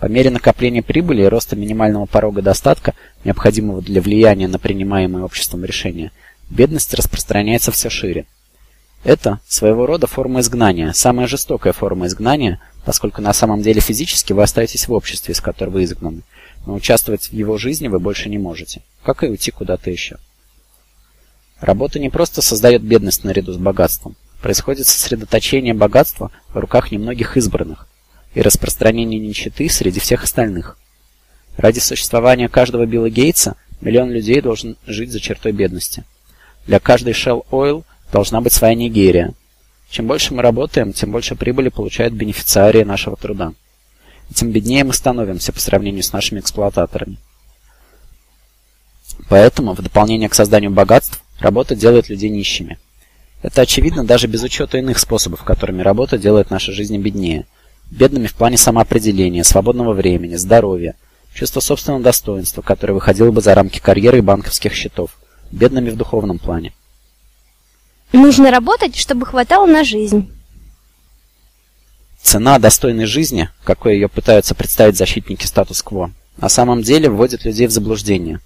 [0.00, 5.62] По мере накопления прибыли и роста минимального порога достатка, необходимого для влияния на принимаемые обществом
[5.62, 6.10] решения,
[6.48, 8.24] бедность распространяется все шире.
[9.04, 14.42] Это своего рода форма изгнания, самая жестокая форма изгнания, поскольку на самом деле физически вы
[14.42, 16.22] остаетесь в обществе, из которого вы изгнаны,
[16.64, 20.16] но участвовать в его жизни вы больше не можете, как и уйти куда-то еще.
[21.60, 27.86] Работа не просто создает бедность наряду с богатством, происходит сосредоточение богатства в руках немногих избранных
[28.34, 30.78] и распространение нищеты среди всех остальных.
[31.56, 36.04] Ради существования каждого Билла Гейтса миллион людей должен жить за чертой бедности.
[36.66, 39.34] Для каждой Shell Oil должна быть своя Нигерия.
[39.90, 43.52] Чем больше мы работаем, тем больше прибыли получают бенефициарии нашего труда.
[44.30, 47.16] И тем беднее мы становимся по сравнению с нашими эксплуататорами.
[49.28, 52.78] Поэтому, в дополнение к созданию богатств, работа делает людей нищими.
[53.42, 57.46] Это очевидно даже без учета иных способов, которыми работа делает наши жизни беднее.
[57.90, 60.94] Бедными в плане самоопределения, свободного времени, здоровья,
[61.34, 65.16] чувства собственного достоинства, которое выходило бы за рамки карьеры и банковских счетов.
[65.50, 66.72] Бедными в духовном плане.
[68.12, 70.30] Нужно работать, чтобы хватало на жизнь.
[72.22, 77.72] Цена достойной жизни, какой ее пытаются представить защитники статус-кво, на самом деле вводит людей в
[77.72, 78.40] заблуждение.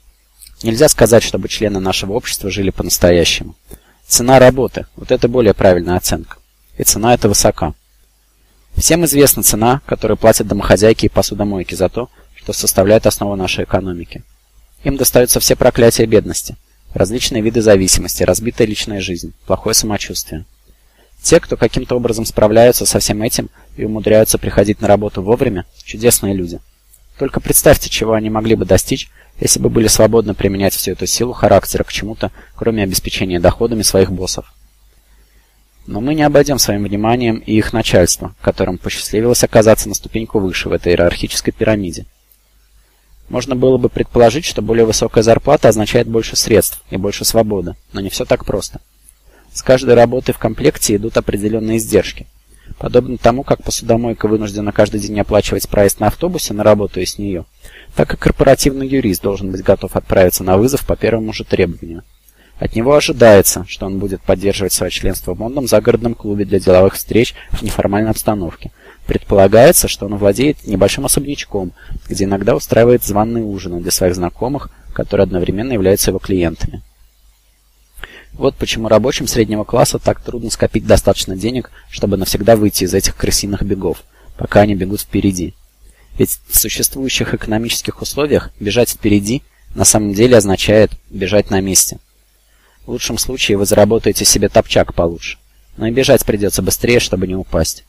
[0.62, 3.55] Нельзя сказать, чтобы члены нашего общества жили по-настоящему.
[4.07, 6.38] Цена работы– вот это более правильная оценка.
[6.78, 7.74] И цена эта высока.
[8.77, 14.22] Всем известна цена, которую платят домохозяйки и посудомойки за то, что составляет основу нашей экономики.
[14.83, 16.57] Им достаются все проклятия бедности,
[16.93, 20.45] различные виды зависимости, разбитая личная жизнь, плохое самочувствие.
[21.22, 26.35] Те, кто каким-то образом справляются со всем этим и умудряются приходить на работу вовремя, чудесные
[26.35, 26.61] люди.
[27.18, 29.09] Только представьте, чего они могли бы достичь,
[29.41, 34.11] если бы были свободны применять всю эту силу характера к чему-то, кроме обеспечения доходами своих
[34.11, 34.53] боссов.
[35.87, 40.68] Но мы не обойдем своим вниманием и их начальство, которым посчастливилось оказаться на ступеньку выше
[40.68, 42.07] в этой иерархической пирамиде.
[43.28, 48.01] Можно было бы предположить, что более высокая зарплата означает больше средств и больше свободы, но
[48.01, 48.80] не все так просто.
[49.53, 52.26] С каждой работы в комплекте идут определенные издержки.
[52.78, 57.18] Подобно тому, как посудомойка вынуждена каждый день оплачивать проезд на автобусе на работу и с
[57.18, 57.45] нее,
[57.95, 62.03] так и корпоративный юрист должен быть готов отправиться на вызов по первому же требованию.
[62.59, 66.95] От него ожидается, что он будет поддерживать свое членство в модном загородном клубе для деловых
[66.95, 68.71] встреч в неформальной обстановке.
[69.07, 71.73] Предполагается, что он владеет небольшим особнячком,
[72.09, 76.83] где иногда устраивает званые ужины для своих знакомых, которые одновременно являются его клиентами.
[78.33, 83.17] Вот почему рабочим среднего класса так трудно скопить достаточно денег, чтобы навсегда выйти из этих
[83.17, 84.03] крысиных бегов,
[84.37, 85.55] пока они бегут впереди.
[86.19, 89.43] Ведь в существующих экономических условиях бежать впереди
[89.75, 91.99] на самом деле означает бежать на месте.
[92.87, 95.39] В лучшем случае вы заработаете себе топчак получше,
[95.76, 97.85] но и бежать придется быстрее, чтобы не упасть.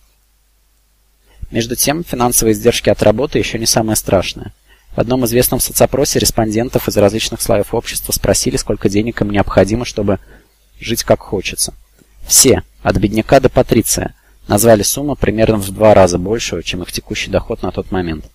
[1.52, 4.54] Между тем, финансовые издержки от работы еще не самое страшное.
[4.96, 10.20] В одном известном соцопросе респондентов из различных слоев общества спросили, сколько денег им необходимо, чтобы
[10.80, 11.74] жить как хочется.
[12.26, 14.16] Все, от бедняка до патриция,
[14.48, 18.26] назвали сумму примерно в два раза большую, чем их текущий доход на тот момент.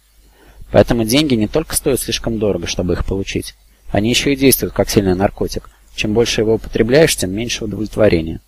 [0.70, 3.54] Поэтому деньги не только стоят слишком дорого, чтобы их получить,
[3.90, 5.70] они еще и действуют как сильный наркотик.
[6.00, 8.40] Чем больше его употребляешь, тем меньше удовлетворения.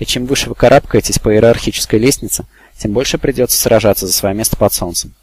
[0.00, 2.46] И чем выше вы карабкаетесь по иерархической лестнице,
[2.76, 5.14] тем больше придется сражаться за свое место под солнцем.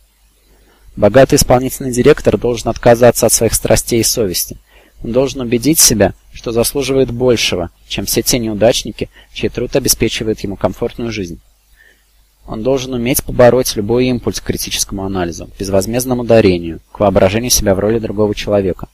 [0.95, 4.55] Богатый исполнительный директор должен отказаться от своих страстей и совести.
[5.03, 10.55] Он должен убедить себя, что заслуживает большего, чем все те неудачники, чей труд обеспечивает ему
[10.55, 11.41] комфортную жизнь.
[12.47, 17.79] Он должен уметь побороть любой импульс к критическому анализу, безвозмездному дарению, к воображению себя в
[17.79, 18.88] роли другого человека.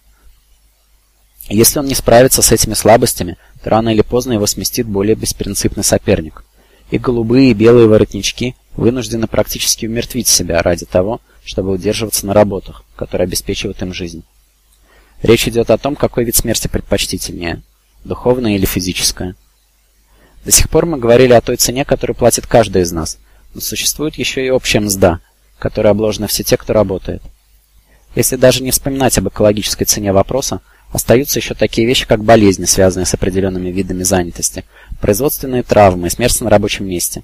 [1.56, 5.84] Если он не справится с этими слабостями, то рано или поздно его сместит более беспринципный
[5.84, 6.44] соперник.
[6.92, 12.84] И голубые и белые воротнички вынуждены практически умертвить себя ради того, чтобы удерживаться на работах,
[12.96, 14.24] которые обеспечивают им жизнь.
[15.22, 17.62] Речь идет о том, какой вид смерти предпочтительнее–
[18.04, 19.36] духовная или физическая.
[20.46, 23.18] До сих пор мы говорили о той цене, которую платит каждый из нас–
[23.54, 25.20] но существует еще и общая мзда,
[25.58, 27.22] которой обложены все те, кто работает.
[28.16, 30.62] Если даже не вспоминать об экологической цене вопроса,
[30.92, 34.66] остаются еще такие вещи, как болезни, связанные с определенными видами занятости,
[35.02, 37.24] производственные травмы и смерть на рабочем месте.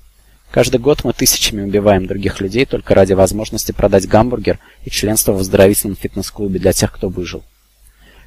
[0.52, 5.40] Каждый год мы тысячами убиваем других людей только ради возможности продать гамбургер и членство в
[5.40, 7.44] оздоровительном фитнес-клубе для тех, кто выжил.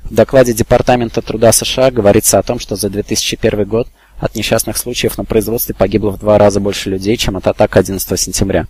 [0.05, 5.17] В докладе Департамента труда США говорится о том, что за 2001 год от несчастных случаев
[5.19, 8.67] на производстве погибло в два раза больше людей, чем от атак 11 сентября.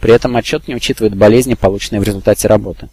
[0.00, 2.88] При этом отчет не учитывает болезни, полученные в результате работы.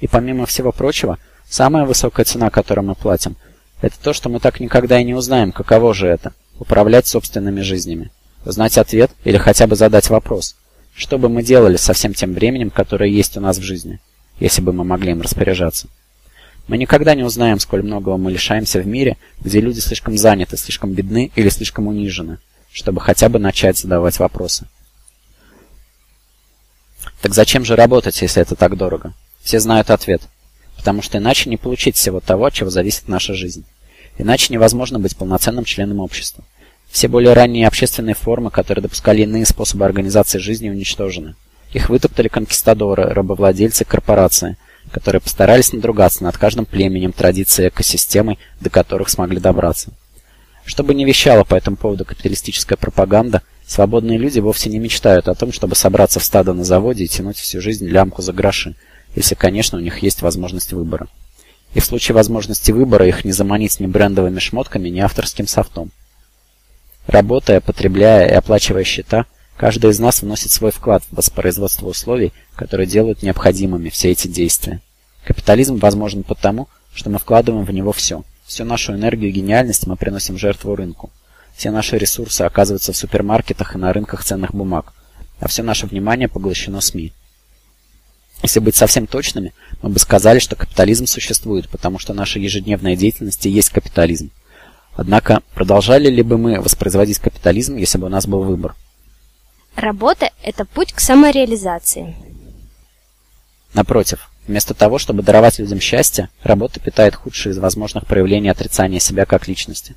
[0.00, 1.18] И помимо всего прочего,
[1.48, 3.36] самая высокая цена, которую мы платим,
[3.80, 8.10] это то, что мы так никогда и не узнаем, каково же это– управлять собственными жизнями.
[8.44, 10.56] Узнать ответ или хотя бы задать вопрос.
[10.94, 14.00] Что бы мы делали со всем тем временем, которое есть у нас в жизни,
[14.38, 15.88] если бы мы могли им распоряжаться?
[16.68, 20.92] Мы никогда не узнаем, сколь многого мы лишаемся в мире, где люди слишком заняты, слишком
[20.92, 22.38] бедны или слишком унижены,
[22.72, 24.66] чтобы хотя бы начать задавать вопросы.
[27.20, 29.12] Так зачем же работать, если это так дорого?
[29.42, 30.22] Все знают ответ.
[30.76, 33.64] Потому что иначе не получить всего того, от чего зависит наша жизнь.
[34.18, 36.44] Иначе невозможно быть полноценным членом общества.
[36.90, 41.34] Все более ранние общественные формы, которые допускали иные способы организации жизни, уничтожены.
[41.72, 44.56] Их вытоптали конкистадоры, рабовладельцы, корпорации,
[44.90, 49.90] которые постарались надругаться над каждым племенем, традицией, экосистемой, до которых смогли добраться.
[50.64, 55.52] Чтобы не вещала по этому поводу капиталистическая пропаганда, свободные люди вовсе не мечтают о том,
[55.52, 58.74] чтобы собраться в стадо на заводе и тянуть всю жизнь лямку за гроши,
[59.16, 61.08] если, конечно, у них есть возможность выбора.
[61.74, 65.90] и в случае возможности выбора их не заманить ни брендовыми шмотками, ни авторским софтом.
[67.06, 69.26] Работая, потребляя и оплачивая счета,
[69.58, 74.80] каждый из нас вносит свой вклад в воспроизводство условий, которые делают необходимыми все эти действия.
[75.24, 78.22] Капитализм возможен потому, что мы вкладываем в него все.
[78.46, 81.10] Всю нашу энергию и гениальность мы приносим жертву рынку.
[81.54, 84.94] Все наши ресурсы оказываются в супермаркетах и на рынках ценных бумаг,
[85.40, 87.12] а все наше внимание поглощено СМИ.
[88.42, 93.44] Если быть совсем точными, мы бы сказали, что капитализм существует, потому что наша ежедневная деятельность
[93.46, 94.30] и есть капитализм.
[94.94, 98.74] Однако, продолжали ли бы мы воспроизводить капитализм, если бы у нас был выбор?
[99.76, 102.14] Работа– это путь к самореализации.
[103.74, 109.26] Напротив, вместо того, чтобы даровать людям счастье, работа питает худшие из возможных проявлений отрицания себя
[109.26, 109.94] как личности.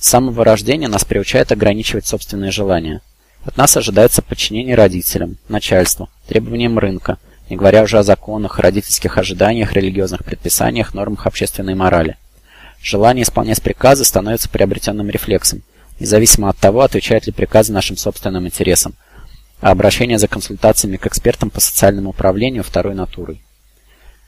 [0.00, 3.00] С самого рождения нас приучают ограничивать собственные желания.
[3.44, 7.18] От нас ожидается подчинение родителям, начальству, требованиям рынка,
[7.50, 12.16] не говоря уже о законах, родительских ожиданиях, религиозных предписаниях, нормах общественной морали.
[12.82, 15.62] Желание исполнять приказы становится приобретенным рефлексом,
[15.98, 18.94] независимо от того, отвечают ли приказы нашим собственным интересам,
[19.60, 23.42] а обращение за консультациями к экспертам по социальному управлению второй натурой.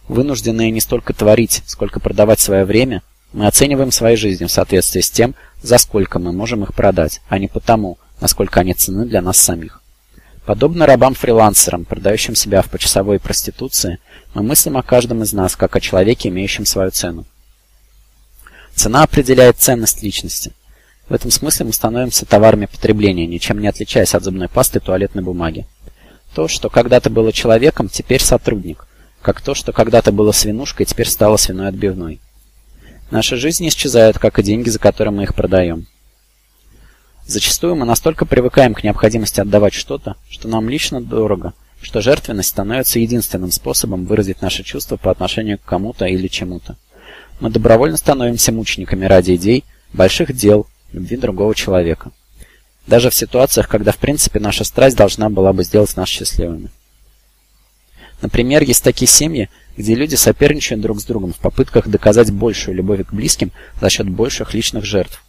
[0.09, 3.03] Вынужденные не столько творить, сколько продавать свое время,
[3.33, 7.39] мы оцениваем свои жизни в соответствии с тем, за сколько мы можем их продать, а
[7.39, 9.80] не потому, насколько они ценны для нас самих.
[10.51, 14.01] Подобно рабам-фрилансерам, продающим себя в почасовой проституции,
[14.35, 17.25] мы мыслим о каждом из нас, как о человеке, имеющем свою цену.
[18.75, 20.51] Цена определяет ценность личности.
[21.09, 25.23] В этом смысле мы становимся товарами потребления, ничем не отличаясь от зубной пасты и туалетной
[25.23, 25.69] бумаги.
[26.35, 28.89] То, что когда-то было человеком, теперь сотрудник,
[29.23, 32.19] как то, что когда-то было свинушкой, теперь стало свиной отбивной.
[33.13, 35.87] Наши жизни исчезают, как и деньги, за которые мы их продаем.
[37.27, 42.99] Зачастую мы настолько привыкаем к необходимости отдавать что-то, что нам лично дорого, что жертвенность становится
[42.99, 46.77] единственным способом выразить наши чувства по отношению к кому-то или чему-то.
[47.41, 52.11] Мы добровольно становимся мучениками ради идей, больших дел, любви другого человека.
[52.87, 56.71] Даже в ситуациях, когда в принципе наша страсть должна была бы сделать нас счастливыми.
[58.21, 63.07] Например, есть такие семьи, где люди соперничают друг с другом в попытках доказать большую любовь
[63.07, 65.23] к близким за счет больших личных жертв.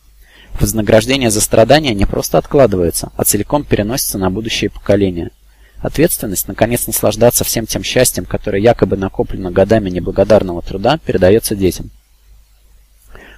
[0.59, 5.31] Вознаграждение за страдания не просто откладывается, а целиком переносится на будущие поколения.
[5.79, 11.89] Ответственность, наконец, наслаждаться всем тем счастьем, которое якобы накоплено годами неблагодарного труда, передается детям.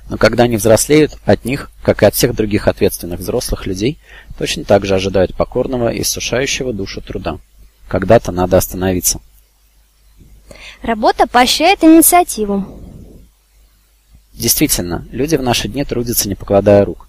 [0.10, 3.98] Но когда они взрослеют, от них, как и от всех других ответственных взрослых людей,
[4.38, 7.40] точно так же ожидают покорного и иссушающего душу труда.
[7.88, 9.22] Когда-то надо остановиться.
[10.82, 12.83] Работа поощряет инициативу.
[14.34, 17.08] Действительно, люди в наши дни трудятся не покладая рук.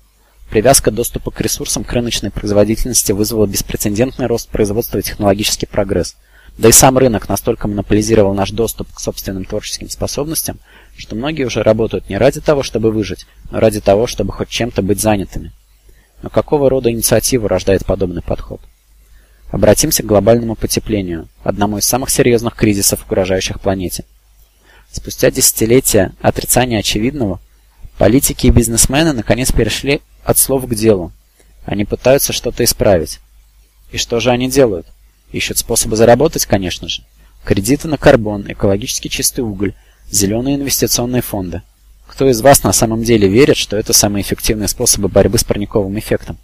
[0.50, 6.16] Привязка доступа к ресурсам к рыночной производительности вызвала беспрецедентный рост производства и технологический прогресс.
[6.58, 10.60] Да и сам рынок настолько монополизировал наш доступ к собственным творческим способностям,
[10.96, 14.82] что многие уже работают не ради того, чтобы выжить, но ради того, чтобы хоть чем-то
[14.82, 15.50] быть занятыми.
[16.22, 18.60] Но какого рода инициативу рождает подобный подход?
[19.50, 24.04] Обратимся к глобальному потеплению, одному из самых серьезных кризисов, угрожающих планете.
[24.94, 27.40] Спустя десятилетия отрицания очевидного,
[27.98, 31.10] политики и бизнесмены наконец перешли от слов к делу.
[31.64, 33.18] Они пытаются что-то исправить.
[33.90, 34.86] И что же они делают?
[35.32, 37.02] Ищут способы заработать, конечно же.
[37.44, 39.74] Кредиты на карбон, экологически чистый уголь,
[40.12, 41.62] зеленые инвестиционные фонды.
[42.06, 45.98] Кто из вас на самом деле верит, что это самые эффективные способы борьбы с парниковым
[45.98, 46.38] эффектом?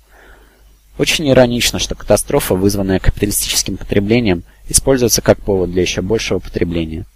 [0.98, 7.06] Очень иронично, что катастрофа, вызванная капиталистическим потреблением, используется как повод для еще большего потребления.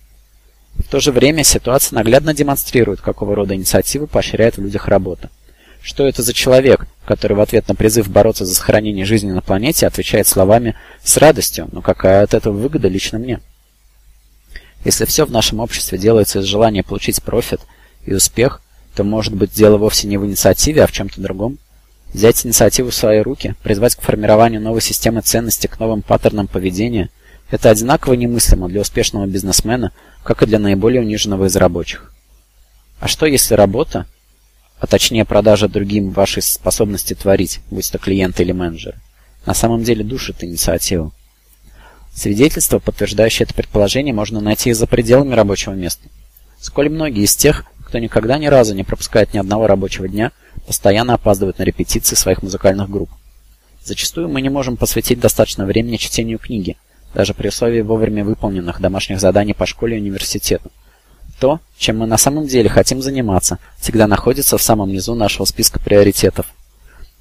[0.79, 5.31] В то же время ситуация наглядно демонстрирует, какого рода инициативы поощряет в людях работа.
[5.83, 9.87] Что это за человек, который в ответ на призыв бороться за сохранение жизни на планете
[9.87, 13.41] отвечает словами «с радостью, но какая от этого выгода лично мне?»
[14.85, 17.61] Если все в нашем обществе делается из желания получить профит
[18.05, 18.61] и успех,
[18.95, 21.59] то может быть дело вовсе не в инициативе, а в чем-то другом.
[22.13, 27.11] Взять инициативу в свои руки, призвать к формированию новой системы ценностей, к новым паттернам поведения–
[27.55, 29.93] это одинаково немыслимо для успешного бизнесмена,
[30.25, 32.13] как и для наиболее униженного из рабочих.
[32.99, 34.07] А что если работа,
[34.81, 38.97] а точнее продажа другим вашей способности творить, будь то клиент или менеджер,
[39.47, 41.13] на самом деле душит инициативу?
[42.13, 46.09] Свидетельства, подтверждающие это предположение, можно найти и за пределами рабочего места.
[46.61, 50.33] Сколь многие из тех, кто никогда ни разу не пропускает ни одного рабочего дня,
[50.67, 53.11] постоянно опаздывают на репетиции своих музыкальных групп.
[53.85, 56.77] Зачастую мы не можем посвятить достаточно времени чтению книги,
[57.15, 60.71] даже при условии вовремя выполненных домашних заданий по школе и университету.
[61.41, 65.81] То, чем мы на самом деле хотим заниматься, всегда находится в самом низу нашего списка
[65.81, 66.47] приоритетов.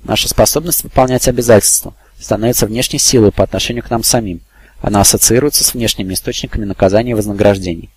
[0.04, 4.42] Наша способность выполнять обязательства становится внешней силой по отношению к нам самим–
[4.84, 7.90] она ассоциируется с внешними источниками наказания и вознаграждений.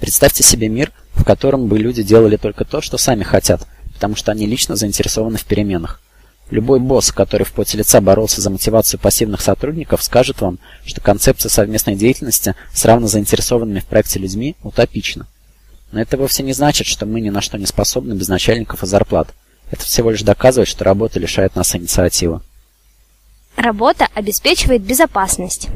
[0.00, 4.32] Представьте себе мир, в котором бы люди делали только то, что сами хотят, потому что
[4.32, 6.00] они лично заинтересованы в переменах.
[6.50, 11.48] Любой босс, который в поте лица боролся за мотивацию пассивных сотрудников, скажет вам, что концепция
[11.48, 15.28] совместной деятельности с равно заинтересованными в проекте людьми утопична.
[15.92, 18.86] Но это вовсе не значит, что мы ни на что не способны без начальников и
[18.86, 19.28] зарплат.
[19.70, 22.40] Это всего лишь доказывает, что работа лишает нас инициативы.
[23.56, 25.68] Работа обеспечивает безопасность.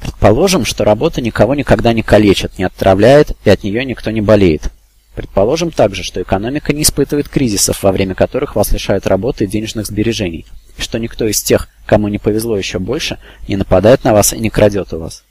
[0.00, 4.70] Предположим, что работа никого никогда не калечит, не отравляет, и от нее никто не болеет.
[5.14, 9.86] Предположим также, что экономика не испытывает кризисов, во время которых вас лишают работы и денежных
[9.86, 10.46] сбережений,
[10.78, 14.38] и что никто из тех, кому не повезло еще больше, не нападает на вас и
[14.38, 15.22] не крадет у вас.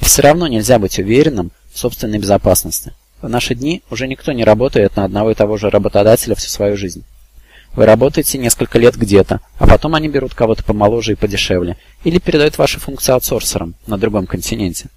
[0.00, 2.92] И все равно нельзя быть уверенным в собственной безопасности.
[3.22, 6.76] В наши дни уже никто не работает на одного и того же работодателя всю свою
[6.76, 7.04] жизнь.
[7.74, 12.58] Вы работаете несколько лет где-то, а потом они берут кого-то помоложе и подешевле, или передают
[12.58, 14.88] ваши функции аутсорсерам на другом континенте.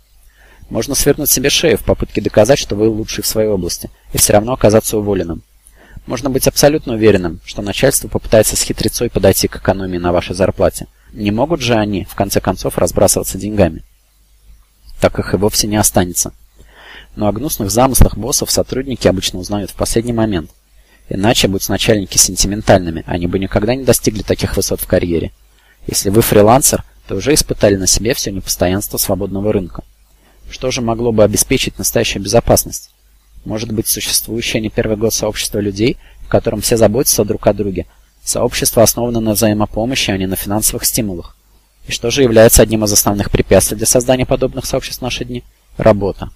[0.70, 4.34] Можно свернуть себе шею в попытке доказать, что вы лучший в своей области, и все
[4.34, 5.44] равно оказаться уволенным.
[6.06, 10.88] Можно быть абсолютно уверенным, что начальство попытается с хитрецой подойти к экономии на вашей зарплате.
[11.14, 13.84] Не могут же они, в конце концов, разбрасываться деньгами.
[15.00, 16.34] Так их и вовсе не останется.
[17.16, 20.52] Но о гнусных замыслах боссов сотрудники обычно узнают в последний момент.
[21.10, 25.32] Иначе, будь начальники сентиментальными, они бы никогда не достигли таких высот в карьере.
[25.88, 29.84] Если вы фрилансер, то уже испытали на себе все непостоянство свободного рынка.
[30.50, 32.90] Что же могло бы обеспечить настоящую безопасность?
[33.46, 37.86] Может быть, существующее не первый год сообщество людей, в котором все заботятся друг о друге.
[38.24, 41.36] Сообщество основано на взаимопомощи, а не на финансовых стимулах.
[41.88, 45.44] И что же является одним из основных препятствий для создания подобных сообществ в наши дни?
[45.78, 46.30] Работа.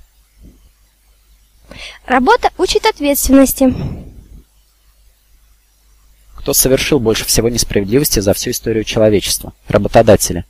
[2.05, 3.73] Работа учит ответственности.
[6.35, 9.53] Кто совершил больше всего несправедливости за всю историю человечества?
[9.67, 10.45] Работодатели.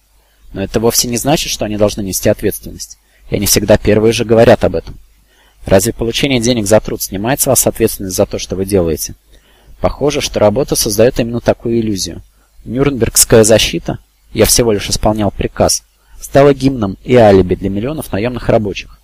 [0.54, 2.98] Но это вовсе не значит, что они должны нести ответственность
[3.32, 4.96] и они всегда первые же говорят об этом.
[5.66, 9.16] Разве получение денег за труд снимает с вас ответственность за то, что вы делаете?
[9.80, 12.22] Похоже, что работа создает именно такую иллюзию.
[12.66, 14.00] Нюрнбергская защита,
[14.34, 15.84] я всего лишь исполнял приказ,
[16.20, 19.00] стала гимном и алиби для миллионов наемных рабочих.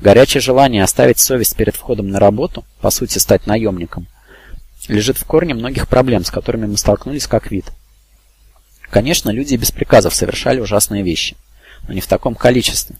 [0.00, 4.06] Горячее желание оставить совесть перед входом на работу, по сути стать наемником,
[4.88, 7.66] лежит в корне многих проблем, с которыми мы столкнулись как вид.
[8.90, 11.36] Конечно, люди без приказов совершали ужасные вещи,
[11.86, 12.96] но не в таком количестве.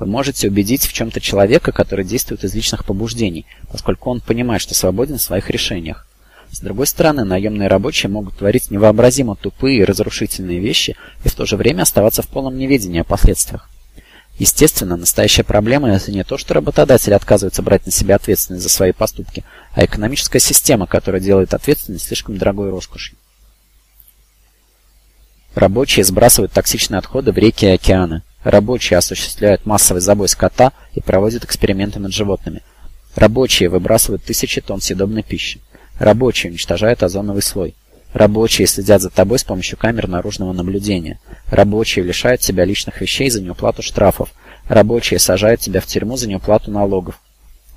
[0.00, 4.74] Вы можете убедить в чем-то человека, который действует из личных побуждений, поскольку он понимает, что
[4.74, 6.06] свободен в своих решениях.
[6.50, 11.44] С другой стороны, наемные рабочие могут творить невообразимо тупые и разрушительные вещи и в то
[11.44, 13.68] же время оставаться в полном неведении о последствиях.
[14.38, 18.92] Естественно, настоящая проблема– это не то, что работодатель отказывается брать на себя ответственность за свои
[18.92, 19.44] поступки,
[19.74, 23.18] а экономическая система, которая делает ответственность слишком дорогой роскошью.
[25.54, 28.22] Рабочие сбрасывают токсичные отходы в реки и океаны.
[28.42, 32.62] Рабочие осуществляют массовый забой скота и проводят эксперименты над животными.
[33.14, 35.60] Рабочие выбрасывают тысячи тонн съедобной пищи.
[35.98, 37.74] Рабочие уничтожают озоновый слой.
[38.14, 41.20] Рабочие следят за тобой с помощью камер наружного наблюдения.
[41.50, 44.30] Рабочие лишают тебя личных вещей за неуплату штрафов.
[44.68, 47.20] Рабочие сажают тебя в тюрьму за неуплату налогов.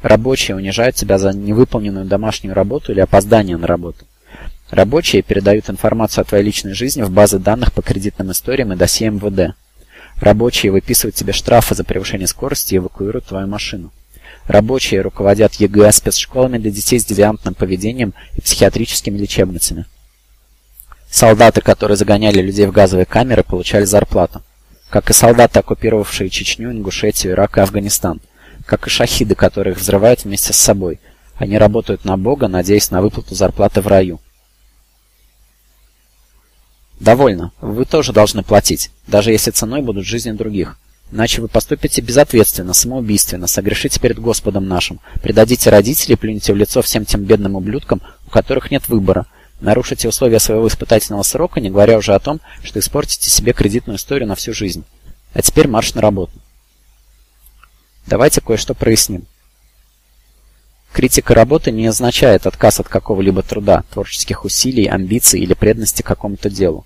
[0.02, 4.06] Рабочие унижают тебя за невыполненную домашнюю работу или опоздание на работу.
[4.70, 9.10] Рабочие передают информацию о твоей личной жизни в базы данных по кредитным историям и досье
[9.12, 9.56] МВД.
[10.24, 13.92] Рабочие выписывают тебе штрафы за превышение скорости и эвакуируют твою машину.
[14.48, 19.84] Рабочие руководят ЕГЭ спецшколами для детей с девиантным поведением и психиатрическими лечебницами.
[21.10, 24.42] Солдаты, которые загоняли людей в газовые камеры, получали зарплату.
[24.90, 28.22] Как и солдаты, оккупировавшие Чечню, Ингушетию, Ирак и Афганистан.
[28.66, 31.02] Как и шахиды, которые их взрывают вместе с собой.
[31.36, 34.22] Они работают на Бога, надеясь на выплату зарплаты в раю.
[37.00, 37.52] Довольно.
[37.60, 40.78] Вы тоже должны платить, даже если ценой будут жизни других.
[41.12, 47.06] Иначе вы поступите безответственно, самоубийственно, согрешите перед Господом нашим, предадите родителей, плюнете в лицо всем
[47.06, 49.28] тем бедным ублюдкам, у которых нет выбора,
[49.60, 54.28] нарушите условия своего испытательного срока, не говоря уже о том, что испортите себе кредитную историю
[54.28, 54.84] на всю жизнь.
[55.34, 56.34] А теперь марш на работу.
[58.08, 59.26] Давайте кое-что проясним.
[60.94, 66.86] Критика работы не означает отказ от какого-либо труда, творческих усилий, амбиций или преданности какому-то делу.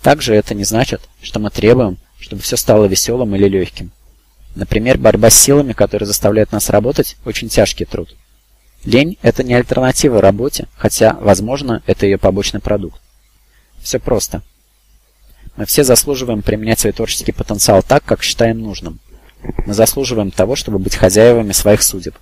[0.00, 3.90] Также это не значит, что мы требуем, чтобы все стало веселым или легким.
[4.54, 8.16] Например, борьба с силами, которые заставляют нас работать, очень тяжкий труд.
[8.84, 13.00] Лень– это не альтернатива работе, хотя, возможно, это ее побочный продукт.
[13.82, 14.42] Все просто.
[15.56, 18.98] Мы все заслуживаем применять свой творческий потенциал так, как считаем нужным.
[19.66, 22.16] Мы заслуживаем того, чтобы быть хозяевами своих судеб.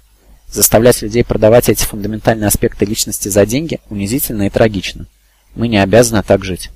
[0.50, 5.06] Заставлять людей продавать эти фундаментальные аспекты личности за деньги унизительно и трагично.
[5.54, 6.70] Мы не обязаны так жить.